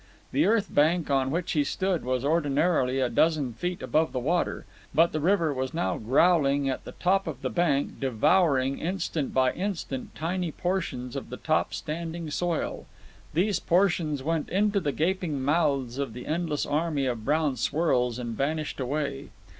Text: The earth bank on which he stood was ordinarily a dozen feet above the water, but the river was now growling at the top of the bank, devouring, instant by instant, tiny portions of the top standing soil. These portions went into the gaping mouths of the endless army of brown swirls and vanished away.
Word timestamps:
The 0.31 0.47
earth 0.47 0.73
bank 0.73 1.11
on 1.11 1.29
which 1.29 1.51
he 1.51 1.63
stood 1.63 2.03
was 2.03 2.25
ordinarily 2.25 2.99
a 2.99 3.07
dozen 3.07 3.53
feet 3.53 3.83
above 3.83 4.13
the 4.13 4.19
water, 4.19 4.65
but 4.95 5.11
the 5.11 5.19
river 5.19 5.53
was 5.53 5.75
now 5.75 5.99
growling 5.99 6.67
at 6.67 6.85
the 6.85 6.93
top 6.93 7.27
of 7.27 7.43
the 7.43 7.51
bank, 7.51 7.99
devouring, 7.99 8.79
instant 8.79 9.31
by 9.31 9.53
instant, 9.53 10.15
tiny 10.15 10.51
portions 10.51 11.15
of 11.15 11.29
the 11.29 11.37
top 11.37 11.71
standing 11.75 12.31
soil. 12.31 12.87
These 13.35 13.59
portions 13.59 14.23
went 14.23 14.49
into 14.49 14.79
the 14.79 14.91
gaping 14.91 15.39
mouths 15.43 15.99
of 15.99 16.13
the 16.13 16.25
endless 16.25 16.65
army 16.65 17.05
of 17.05 17.23
brown 17.23 17.57
swirls 17.57 18.17
and 18.17 18.35
vanished 18.35 18.79
away. 18.79 19.29